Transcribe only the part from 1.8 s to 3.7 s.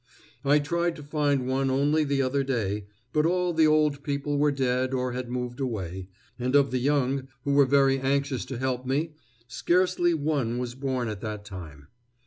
the other day, but all the